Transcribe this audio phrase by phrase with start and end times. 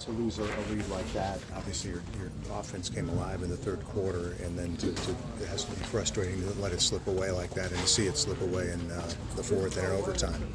[0.00, 3.82] To lose a, lead like that, obviously your, your offense came alive in the third
[3.86, 7.30] quarter, and then to, to, it has to be frustrating to let it slip away
[7.30, 10.46] like that and to see it slip away in uh, the fourth and overtime.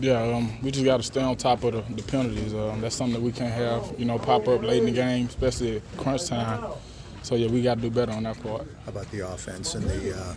[0.00, 2.52] Yeah, um, we just got to stay on top of the, the penalties.
[2.54, 5.26] Um, that's something that we can't have, you know, pop up late in the game,
[5.26, 6.72] especially crunch time.
[7.22, 8.66] So yeah, we got to do better on that part.
[8.84, 10.34] How about the offense and the, uh,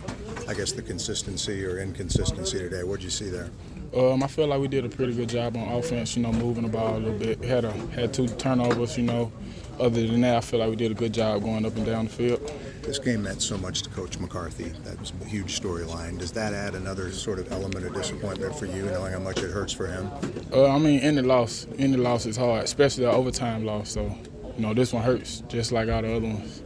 [0.48, 2.84] I guess the consistency or inconsistency today?
[2.84, 3.50] What did you see there?
[3.94, 6.16] Um, I feel like we did a pretty good job on offense.
[6.16, 7.44] You know, moving the ball a little bit.
[7.44, 8.96] Had a had two turnovers.
[8.96, 9.32] You know,
[9.78, 12.06] other than that, I feel like we did a good job going up and down
[12.06, 12.52] the field.
[12.82, 14.70] This game meant so much to Coach McCarthy.
[14.84, 16.18] That was a huge storyline.
[16.18, 19.50] Does that add another sort of element of disappointment for you, knowing how much it
[19.50, 20.10] hurts for him?
[20.52, 23.90] Uh, I mean, any loss, any loss is hard, especially the overtime loss.
[23.90, 24.16] So,
[24.56, 26.62] you know, this one hurts just like all the other ones.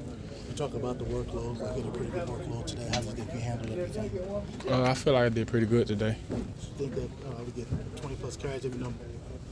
[0.57, 1.59] Talk about the workload.
[1.59, 2.89] You had a pretty good workload today.
[2.91, 4.73] How do you think you handled everything?
[4.73, 6.17] Uh, I feel like I did pretty good today.
[6.31, 6.37] You
[6.79, 9.05] think that uh, we get 20 plus carries every number?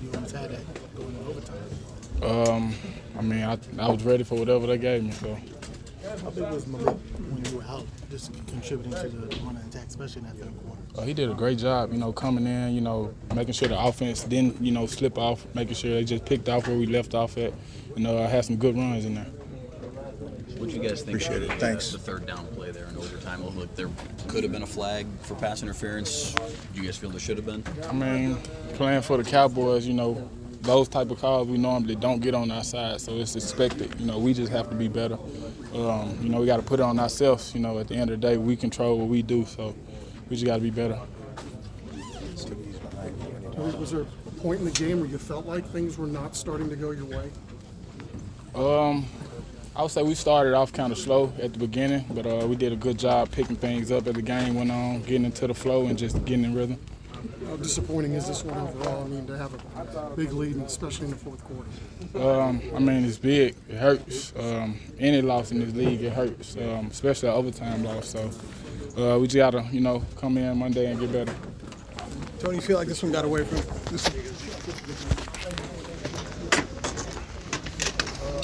[0.03, 1.59] You almost had that going in overtime.
[2.23, 2.75] Um,
[3.19, 5.11] I mean, I, I was ready for whatever they gave me.
[5.11, 5.37] So.
[6.23, 6.97] How big was Malik
[7.29, 10.81] when you were out, just contributing to the running attack, especially in that third quarter?
[10.97, 13.79] Uh, he did a great job, you know, coming in, you know, making sure the
[13.79, 17.15] offense didn't, you know, slip off, making sure they just picked off where we left
[17.15, 17.53] off at.
[17.95, 19.27] You know, I had some good runs in there.
[20.65, 21.21] What do you guys think?
[21.21, 21.49] Appreciate of it.
[21.49, 21.93] the, uh, Thanks.
[21.93, 23.43] The third down play there in overtime.
[23.43, 23.91] Well, look, there
[24.29, 26.33] could have been a flag for pass interference.
[26.33, 27.63] Do you guys feel there should have been?
[27.87, 28.37] I mean,
[28.73, 30.27] playing for the Cowboys, you know,
[30.63, 33.95] those type of calls we normally don't get on our side, so it's expected.
[34.01, 35.19] You know, we just have to be better.
[35.75, 37.55] Um, you know, we got to put it on ourselves.
[37.55, 39.75] You know, at the end of the day, we control what we do, so
[40.31, 40.99] we just got to be better.
[43.79, 46.71] Was there a point in the game where you felt like things were not starting
[46.71, 47.31] to go your way?
[48.55, 49.05] Um,
[49.77, 52.55] I would say we started off kind of slow at the beginning, but uh, we
[52.55, 55.55] did a good job picking things up as the game went on, getting into the
[55.55, 56.79] flow and just getting in rhythm.
[57.49, 59.03] How disappointing is this one overall?
[59.03, 62.31] I mean, to have a big lead, especially in the fourth quarter.
[62.31, 63.57] Um, I mean, it's big.
[63.69, 64.33] It hurts.
[64.39, 68.11] Um, any loss in this league, it hurts, um, especially an overtime loss.
[68.11, 68.31] So
[68.97, 71.35] uh, we just gotta, you know, come in Monday and get better.
[72.39, 73.57] Tony, you feel like this one got away from
[73.91, 74.09] this?